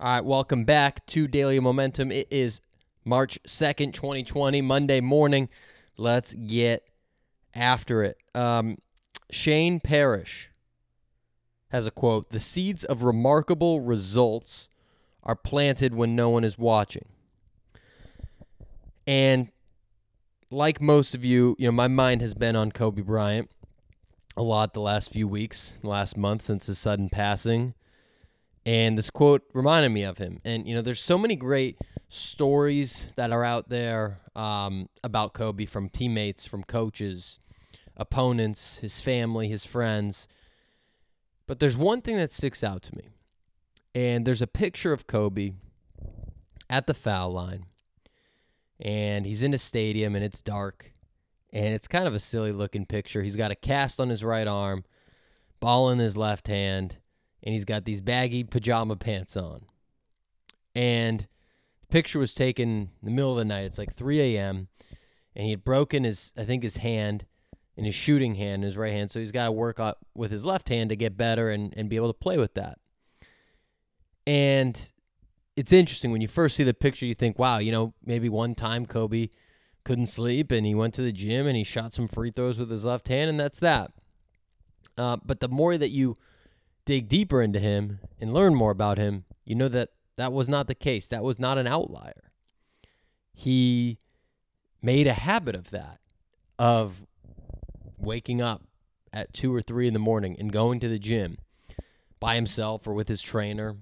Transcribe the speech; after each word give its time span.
All 0.00 0.06
right, 0.06 0.24
welcome 0.24 0.64
back 0.64 1.04
to 1.08 1.28
Daily 1.28 1.60
Momentum. 1.60 2.10
It 2.10 2.26
is 2.30 2.62
March 3.04 3.38
2nd, 3.46 3.92
2020, 3.92 4.62
Monday 4.62 5.02
morning. 5.02 5.50
Let's 5.98 6.32
get 6.32 6.88
after 7.54 8.02
it. 8.04 8.16
Um, 8.34 8.78
Shane 9.30 9.78
Parrish 9.78 10.48
has 11.68 11.86
a 11.86 11.90
quote 11.90 12.30
The 12.30 12.40
seeds 12.40 12.82
of 12.82 13.02
remarkable 13.02 13.82
results 13.82 14.70
are 15.22 15.36
planted 15.36 15.94
when 15.94 16.16
no 16.16 16.30
one 16.30 16.44
is 16.44 16.56
watching. 16.56 17.04
And 19.06 19.48
like 20.50 20.80
most 20.80 21.14
of 21.14 21.26
you, 21.26 21.56
you 21.58 21.68
know, 21.68 21.72
my 21.72 21.88
mind 21.88 22.22
has 22.22 22.32
been 22.32 22.56
on 22.56 22.72
Kobe 22.72 23.02
Bryant 23.02 23.50
a 24.34 24.42
lot 24.42 24.72
the 24.72 24.80
last 24.80 25.12
few 25.12 25.28
weeks, 25.28 25.74
last 25.82 26.16
month 26.16 26.44
since 26.44 26.68
his 26.68 26.78
sudden 26.78 27.10
passing. 27.10 27.74
And 28.66 28.98
this 28.98 29.10
quote 29.10 29.42
reminded 29.54 29.90
me 29.90 30.02
of 30.02 30.18
him. 30.18 30.40
And, 30.44 30.66
you 30.66 30.74
know, 30.74 30.82
there's 30.82 31.00
so 31.00 31.16
many 31.16 31.34
great 31.34 31.78
stories 32.08 33.06
that 33.16 33.32
are 33.32 33.44
out 33.44 33.68
there 33.68 34.20
um, 34.36 34.88
about 35.02 35.32
Kobe 35.32 35.64
from 35.64 35.88
teammates, 35.88 36.46
from 36.46 36.64
coaches, 36.64 37.38
opponents, 37.96 38.76
his 38.76 39.00
family, 39.00 39.48
his 39.48 39.64
friends. 39.64 40.28
But 41.46 41.58
there's 41.58 41.76
one 41.76 42.02
thing 42.02 42.16
that 42.16 42.32
sticks 42.32 42.62
out 42.62 42.82
to 42.82 42.96
me. 42.96 43.08
And 43.94 44.26
there's 44.26 44.42
a 44.42 44.46
picture 44.46 44.92
of 44.92 45.06
Kobe 45.06 45.52
at 46.68 46.86
the 46.86 46.94
foul 46.94 47.32
line. 47.32 47.66
And 48.78 49.26
he's 49.26 49.42
in 49.42 49.54
a 49.54 49.58
stadium 49.58 50.14
and 50.14 50.24
it's 50.24 50.42
dark. 50.42 50.92
And 51.52 51.74
it's 51.74 51.88
kind 51.88 52.06
of 52.06 52.14
a 52.14 52.20
silly 52.20 52.52
looking 52.52 52.86
picture. 52.86 53.22
He's 53.22 53.36
got 53.36 53.50
a 53.50 53.56
cast 53.56 53.98
on 53.98 54.10
his 54.10 54.22
right 54.22 54.46
arm, 54.46 54.84
ball 55.58 55.90
in 55.90 55.98
his 55.98 56.16
left 56.16 56.46
hand 56.46 56.96
and 57.42 57.54
he's 57.54 57.64
got 57.64 57.84
these 57.84 58.00
baggy 58.00 58.44
pajama 58.44 58.96
pants 58.96 59.36
on. 59.36 59.62
And 60.74 61.20
the 61.80 61.86
picture 61.88 62.18
was 62.18 62.34
taken 62.34 62.68
in 62.68 62.90
the 63.02 63.10
middle 63.10 63.32
of 63.32 63.38
the 63.38 63.44
night. 63.44 63.64
It's 63.64 63.78
like 63.78 63.94
3 63.94 64.36
a.m. 64.36 64.68
And 65.34 65.44
he 65.44 65.50
had 65.50 65.64
broken 65.64 66.04
his, 66.04 66.32
I 66.36 66.44
think, 66.44 66.62
his 66.62 66.76
hand 66.76 67.24
in 67.76 67.84
his 67.84 67.94
shooting 67.94 68.34
hand, 68.34 68.62
his 68.62 68.76
right 68.76 68.92
hand. 68.92 69.10
So 69.10 69.20
he's 69.20 69.32
got 69.32 69.46
to 69.46 69.52
work 69.52 69.80
out 69.80 69.98
with 70.14 70.30
his 70.30 70.44
left 70.44 70.68
hand 70.68 70.90
to 70.90 70.96
get 70.96 71.16
better 71.16 71.50
and, 71.50 71.72
and 71.76 71.88
be 71.88 71.96
able 71.96 72.12
to 72.12 72.18
play 72.18 72.36
with 72.36 72.54
that. 72.54 72.78
And 74.26 74.92
it's 75.56 75.72
interesting 75.72 76.10
when 76.10 76.20
you 76.20 76.28
first 76.28 76.56
see 76.56 76.64
the 76.64 76.74
picture, 76.74 77.06
you 77.06 77.14
think, 77.14 77.38
wow, 77.38 77.58
you 77.58 77.72
know, 77.72 77.94
maybe 78.04 78.28
one 78.28 78.54
time 78.54 78.86
Kobe 78.86 79.28
couldn't 79.84 80.06
sleep 80.06 80.52
and 80.52 80.66
he 80.66 80.74
went 80.74 80.94
to 80.94 81.02
the 81.02 81.12
gym 81.12 81.46
and 81.46 81.56
he 81.56 81.64
shot 81.64 81.94
some 81.94 82.06
free 82.06 82.30
throws 82.30 82.58
with 82.58 82.70
his 82.70 82.84
left 82.84 83.08
hand, 83.08 83.30
and 83.30 83.40
that's 83.40 83.60
that. 83.60 83.92
Uh, 84.98 85.16
but 85.24 85.40
the 85.40 85.48
more 85.48 85.78
that 85.78 85.90
you 85.90 86.16
dig 86.90 87.06
deeper 87.06 87.40
into 87.40 87.60
him 87.60 88.00
and 88.20 88.34
learn 88.34 88.52
more 88.52 88.72
about 88.72 88.98
him, 88.98 89.24
you 89.44 89.54
know 89.54 89.68
that 89.68 89.90
that 90.16 90.32
was 90.32 90.48
not 90.48 90.66
the 90.66 90.74
case. 90.74 91.06
That 91.06 91.22
was 91.22 91.38
not 91.38 91.56
an 91.56 91.68
outlier. 91.68 92.32
He 93.32 93.96
made 94.82 95.06
a 95.06 95.12
habit 95.12 95.54
of 95.54 95.70
that, 95.70 96.00
of 96.58 97.06
waking 97.96 98.42
up 98.42 98.64
at 99.12 99.32
two 99.32 99.54
or 99.54 99.62
three 99.62 99.86
in 99.86 99.92
the 99.92 100.00
morning 100.00 100.34
and 100.36 100.50
going 100.50 100.80
to 100.80 100.88
the 100.88 100.98
gym 100.98 101.38
by 102.18 102.34
himself 102.34 102.88
or 102.88 102.92
with 102.92 103.06
his 103.06 103.22
trainer, 103.22 103.76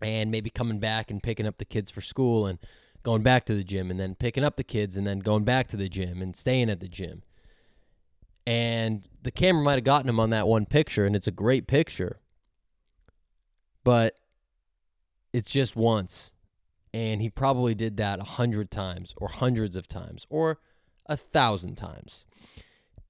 and 0.00 0.30
maybe 0.30 0.50
coming 0.50 0.78
back 0.78 1.10
and 1.10 1.20
picking 1.20 1.48
up 1.48 1.58
the 1.58 1.64
kids 1.64 1.90
for 1.90 2.00
school 2.00 2.46
and 2.46 2.60
going 3.02 3.22
back 3.22 3.44
to 3.44 3.54
the 3.56 3.64
gym 3.64 3.90
and 3.90 3.98
then 3.98 4.14
picking 4.14 4.44
up 4.44 4.54
the 4.54 4.62
kids 4.62 4.96
and 4.96 5.04
then 5.04 5.18
going 5.18 5.42
back 5.42 5.66
to 5.66 5.76
the 5.76 5.88
gym 5.88 6.22
and 6.22 6.36
staying 6.36 6.70
at 6.70 6.78
the 6.78 6.88
gym 6.88 7.24
and 8.48 9.06
the 9.24 9.30
camera 9.30 9.62
might 9.62 9.74
have 9.74 9.84
gotten 9.84 10.08
him 10.08 10.18
on 10.18 10.30
that 10.30 10.48
one 10.48 10.64
picture, 10.64 11.04
and 11.04 11.14
it's 11.14 11.26
a 11.26 11.30
great 11.30 11.66
picture, 11.66 12.18
but 13.84 14.18
it's 15.34 15.50
just 15.50 15.76
once. 15.76 16.32
And 16.94 17.20
he 17.20 17.28
probably 17.28 17.74
did 17.74 17.98
that 17.98 18.20
a 18.20 18.24
hundred 18.24 18.70
times, 18.70 19.12
or 19.18 19.28
hundreds 19.28 19.76
of 19.76 19.86
times, 19.86 20.26
or 20.30 20.60
a 21.04 21.14
thousand 21.14 21.74
times. 21.74 22.24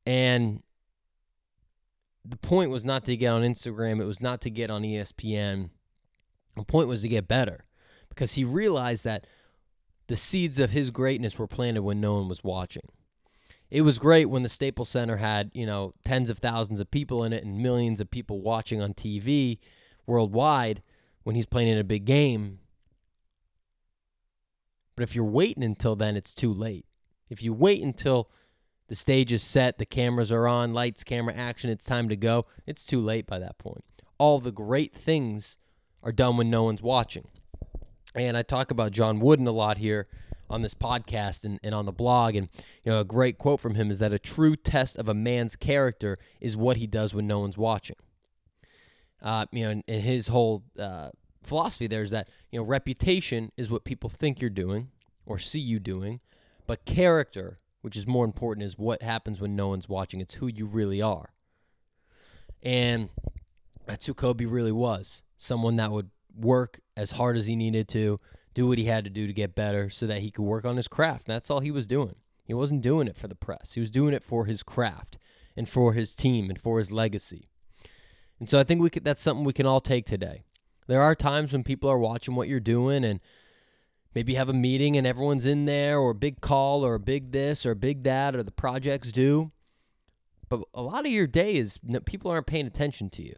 And 0.04 0.64
the 2.24 2.36
point 2.36 2.72
was 2.72 2.84
not 2.84 3.04
to 3.04 3.16
get 3.16 3.28
on 3.28 3.42
Instagram, 3.42 4.00
it 4.00 4.06
was 4.06 4.20
not 4.20 4.40
to 4.40 4.50
get 4.50 4.70
on 4.70 4.82
ESPN. 4.82 5.70
The 6.56 6.64
point 6.64 6.88
was 6.88 7.02
to 7.02 7.08
get 7.08 7.28
better 7.28 7.64
because 8.08 8.32
he 8.32 8.42
realized 8.42 9.04
that 9.04 9.24
the 10.08 10.16
seeds 10.16 10.58
of 10.58 10.72
his 10.72 10.90
greatness 10.90 11.38
were 11.38 11.46
planted 11.46 11.82
when 11.82 12.00
no 12.00 12.14
one 12.14 12.28
was 12.28 12.42
watching 12.42 12.90
it 13.70 13.82
was 13.82 13.98
great 13.98 14.26
when 14.26 14.42
the 14.42 14.48
Staples 14.48 14.88
Center 14.88 15.16
had, 15.16 15.50
you 15.52 15.66
know, 15.66 15.92
tens 16.04 16.30
of 16.30 16.38
thousands 16.38 16.80
of 16.80 16.90
people 16.90 17.24
in 17.24 17.32
it 17.32 17.44
and 17.44 17.58
millions 17.58 18.00
of 18.00 18.10
people 18.10 18.40
watching 18.40 18.80
on 18.80 18.94
TV 18.94 19.58
worldwide 20.06 20.82
when 21.22 21.36
he's 21.36 21.46
playing 21.46 21.68
in 21.68 21.78
a 21.78 21.84
big 21.84 22.06
game. 22.06 22.60
But 24.96 25.02
if 25.02 25.14
you're 25.14 25.24
waiting 25.24 25.62
until 25.62 25.96
then, 25.96 26.16
it's 26.16 26.34
too 26.34 26.52
late. 26.52 26.86
If 27.28 27.42
you 27.42 27.52
wait 27.52 27.82
until 27.82 28.30
the 28.88 28.94
stage 28.94 29.32
is 29.32 29.42
set, 29.42 29.76
the 29.76 29.84
cameras 29.84 30.32
are 30.32 30.48
on, 30.48 30.72
lights, 30.72 31.04
camera, 31.04 31.34
action, 31.34 31.68
it's 31.68 31.84
time 31.84 32.08
to 32.08 32.16
go, 32.16 32.46
it's 32.66 32.86
too 32.86 33.00
late 33.00 33.26
by 33.26 33.38
that 33.38 33.58
point. 33.58 33.84
All 34.16 34.40
the 34.40 34.50
great 34.50 34.94
things 34.94 35.58
are 36.02 36.10
done 36.10 36.38
when 36.38 36.48
no 36.48 36.62
one's 36.62 36.82
watching. 36.82 37.28
And 38.14 38.36
I 38.36 38.42
talk 38.42 38.70
about 38.70 38.92
John 38.92 39.20
Wooden 39.20 39.46
a 39.46 39.52
lot 39.52 39.76
here 39.76 40.08
on 40.50 40.62
this 40.62 40.74
podcast 40.74 41.44
and, 41.44 41.58
and 41.62 41.74
on 41.74 41.86
the 41.86 41.92
blog. 41.92 42.34
And, 42.34 42.48
you 42.84 42.92
know, 42.92 43.00
a 43.00 43.04
great 43.04 43.38
quote 43.38 43.60
from 43.60 43.74
him 43.74 43.90
is 43.90 43.98
that 43.98 44.12
a 44.12 44.18
true 44.18 44.56
test 44.56 44.96
of 44.96 45.08
a 45.08 45.14
man's 45.14 45.56
character 45.56 46.16
is 46.40 46.56
what 46.56 46.76
he 46.76 46.86
does 46.86 47.14
when 47.14 47.26
no 47.26 47.40
one's 47.40 47.58
watching. 47.58 47.96
Uh, 49.22 49.46
you 49.50 49.64
know, 49.64 49.70
and, 49.70 49.84
and 49.88 50.02
his 50.02 50.28
whole 50.28 50.62
uh, 50.78 51.10
philosophy 51.42 51.86
there 51.86 52.02
is 52.02 52.10
that, 52.10 52.28
you 52.50 52.58
know, 52.58 52.64
reputation 52.64 53.50
is 53.56 53.70
what 53.70 53.84
people 53.84 54.08
think 54.08 54.40
you're 54.40 54.50
doing 54.50 54.90
or 55.26 55.38
see 55.38 55.60
you 55.60 55.78
doing, 55.78 56.20
but 56.66 56.84
character, 56.84 57.58
which 57.82 57.96
is 57.96 58.06
more 58.06 58.24
important, 58.24 58.64
is 58.64 58.78
what 58.78 59.02
happens 59.02 59.40
when 59.40 59.56
no 59.56 59.68
one's 59.68 59.88
watching. 59.88 60.20
It's 60.20 60.34
who 60.34 60.46
you 60.46 60.66
really 60.66 61.02
are. 61.02 61.32
And 62.62 63.10
that's 63.86 64.06
who 64.06 64.14
Kobe 64.14 64.44
really 64.44 64.72
was 64.72 65.22
someone 65.36 65.76
that 65.76 65.92
would 65.92 66.10
work 66.36 66.80
as 66.96 67.12
hard 67.12 67.36
as 67.36 67.46
he 67.46 67.56
needed 67.56 67.88
to, 67.88 68.18
do 68.58 68.66
what 68.66 68.78
he 68.78 68.86
had 68.86 69.04
to 69.04 69.10
do 69.10 69.28
to 69.28 69.32
get 69.32 69.54
better 69.54 69.88
so 69.88 70.04
that 70.08 70.20
he 70.20 70.32
could 70.32 70.42
work 70.42 70.64
on 70.64 70.76
his 70.76 70.88
craft. 70.88 71.26
That's 71.26 71.48
all 71.48 71.60
he 71.60 71.70
was 71.70 71.86
doing. 71.86 72.16
He 72.44 72.54
wasn't 72.54 72.82
doing 72.82 73.06
it 73.06 73.16
for 73.16 73.28
the 73.28 73.36
press. 73.36 73.74
He 73.74 73.80
was 73.80 73.90
doing 73.90 74.12
it 74.12 74.24
for 74.24 74.46
his 74.46 74.64
craft 74.64 75.16
and 75.56 75.68
for 75.68 75.92
his 75.92 76.16
team 76.16 76.50
and 76.50 76.60
for 76.60 76.78
his 76.78 76.90
legacy. 76.90 77.46
And 78.40 78.48
so 78.48 78.58
I 78.58 78.64
think 78.64 78.82
we 78.82 78.90
could 78.90 79.04
that's 79.04 79.22
something 79.22 79.44
we 79.44 79.52
can 79.52 79.66
all 79.66 79.80
take 79.80 80.06
today. 80.06 80.42
There 80.88 81.00
are 81.00 81.14
times 81.14 81.52
when 81.52 81.62
people 81.62 81.88
are 81.88 81.98
watching 81.98 82.34
what 82.34 82.48
you're 82.48 82.58
doing 82.58 83.04
and 83.04 83.20
maybe 84.12 84.34
have 84.34 84.48
a 84.48 84.54
meeting 84.54 84.96
and 84.96 85.06
everyone's 85.06 85.46
in 85.46 85.66
there 85.66 86.00
or 86.00 86.10
a 86.10 86.14
big 86.16 86.40
call 86.40 86.84
or 86.84 86.94
a 86.94 87.00
big 87.00 87.30
this 87.30 87.64
or 87.64 87.70
a 87.70 87.76
big 87.76 88.02
that 88.02 88.34
or 88.34 88.42
the 88.42 88.50
projects 88.50 89.12
due. 89.12 89.52
But 90.48 90.62
a 90.74 90.82
lot 90.82 91.06
of 91.06 91.12
your 91.12 91.28
day 91.28 91.54
is 91.54 91.78
people 92.06 92.28
aren't 92.30 92.48
paying 92.48 92.66
attention 92.66 93.08
to 93.10 93.22
you. 93.22 93.36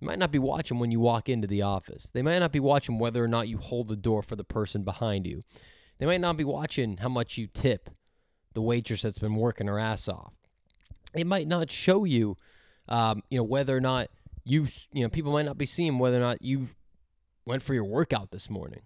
They 0.00 0.06
might 0.06 0.18
not 0.18 0.30
be 0.30 0.38
watching 0.38 0.78
when 0.78 0.90
you 0.90 1.00
walk 1.00 1.28
into 1.28 1.46
the 1.46 1.62
office. 1.62 2.10
They 2.12 2.22
might 2.22 2.38
not 2.38 2.52
be 2.52 2.60
watching 2.60 2.98
whether 2.98 3.24
or 3.24 3.28
not 3.28 3.48
you 3.48 3.58
hold 3.58 3.88
the 3.88 3.96
door 3.96 4.22
for 4.22 4.36
the 4.36 4.44
person 4.44 4.82
behind 4.82 5.26
you. 5.26 5.42
They 5.98 6.06
might 6.06 6.20
not 6.20 6.36
be 6.36 6.44
watching 6.44 6.98
how 6.98 7.08
much 7.08 7.38
you 7.38 7.46
tip 7.46 7.88
the 8.52 8.60
waitress 8.62 9.02
that's 9.02 9.18
been 9.18 9.36
working 9.36 9.66
her 9.66 9.78
ass 9.78 10.08
off. 10.08 10.34
It 11.14 11.26
might 11.26 11.48
not 11.48 11.70
show 11.70 12.04
you, 12.04 12.36
um, 12.88 13.22
you 13.30 13.38
know, 13.38 13.44
whether 13.44 13.74
or 13.74 13.80
not 13.80 14.08
you, 14.44 14.66
you 14.92 15.02
know, 15.02 15.08
people 15.08 15.32
might 15.32 15.46
not 15.46 15.58
be 15.58 15.66
seeing 15.66 15.98
whether 15.98 16.18
or 16.18 16.20
not 16.20 16.42
you 16.42 16.68
went 17.46 17.62
for 17.62 17.72
your 17.72 17.84
workout 17.84 18.30
this 18.30 18.50
morning, 18.50 18.82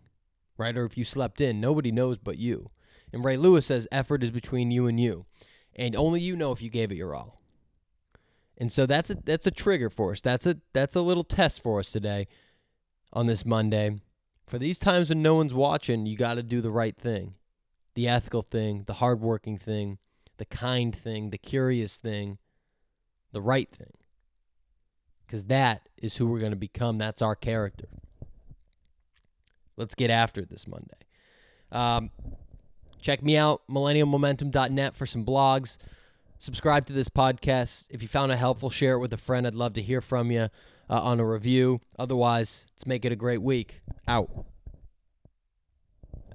right? 0.56 0.76
Or 0.76 0.84
if 0.84 0.96
you 0.96 1.04
slept 1.04 1.40
in. 1.40 1.60
Nobody 1.60 1.90
knows 1.90 2.18
but 2.18 2.38
you. 2.38 2.70
And 3.12 3.24
Ray 3.24 3.36
Lewis 3.36 3.66
says 3.66 3.88
effort 3.90 4.22
is 4.22 4.30
between 4.30 4.70
you 4.70 4.86
and 4.86 5.00
you, 5.00 5.26
and 5.74 5.96
only 5.96 6.20
you 6.20 6.36
know 6.36 6.52
if 6.52 6.62
you 6.62 6.70
gave 6.70 6.92
it 6.92 6.96
your 6.96 7.14
all. 7.14 7.39
And 8.60 8.70
so 8.70 8.84
that's 8.84 9.08
a 9.08 9.14
that's 9.14 9.46
a 9.46 9.50
trigger 9.50 9.88
for 9.88 10.12
us. 10.12 10.20
That's 10.20 10.46
a 10.46 10.58
that's 10.74 10.94
a 10.94 11.00
little 11.00 11.24
test 11.24 11.62
for 11.62 11.80
us 11.80 11.90
today 11.90 12.28
on 13.10 13.26
this 13.26 13.46
Monday. 13.46 14.02
For 14.46 14.58
these 14.58 14.78
times 14.78 15.08
when 15.08 15.22
no 15.22 15.34
one's 15.34 15.54
watching, 15.54 16.04
you 16.04 16.16
got 16.16 16.34
to 16.34 16.42
do 16.42 16.60
the 16.60 16.70
right 16.70 16.96
thing. 16.96 17.34
The 17.94 18.06
ethical 18.06 18.42
thing, 18.42 18.84
the 18.86 18.94
hardworking 18.94 19.56
thing, 19.56 19.98
the 20.36 20.44
kind 20.44 20.94
thing, 20.94 21.30
the 21.30 21.38
curious 21.38 21.96
thing, 21.96 22.36
the 23.32 23.40
right 23.40 23.70
thing. 23.74 23.94
Cuz 25.26 25.44
that 25.44 25.88
is 25.96 26.18
who 26.18 26.26
we're 26.26 26.38
going 26.38 26.52
to 26.52 26.56
become. 26.56 26.98
That's 26.98 27.22
our 27.22 27.34
character. 27.34 27.88
Let's 29.78 29.94
get 29.94 30.10
after 30.10 30.42
it 30.42 30.50
this 30.50 30.68
Monday. 30.68 30.98
Um, 31.72 32.10
check 33.00 33.22
me 33.22 33.38
out, 33.38 33.62
millennialmomentum.net 33.70 34.94
for 34.94 35.06
some 35.06 35.24
blogs 35.24 35.78
subscribe 36.40 36.86
to 36.86 36.92
this 36.92 37.08
podcast. 37.08 37.86
If 37.90 38.02
you 38.02 38.08
found 38.08 38.32
it 38.32 38.36
helpful, 38.36 38.70
share 38.70 38.94
it 38.94 38.98
with 38.98 39.12
a 39.12 39.16
friend. 39.16 39.46
I'd 39.46 39.54
love 39.54 39.74
to 39.74 39.82
hear 39.82 40.00
from 40.00 40.32
you 40.32 40.48
uh, 40.88 41.00
on 41.00 41.20
a 41.20 41.24
review. 41.24 41.78
Otherwise, 41.98 42.66
let's 42.74 42.86
make 42.86 43.04
it 43.04 43.12
a 43.12 43.16
great 43.16 43.42
week. 43.42 43.80
Out. 44.08 44.28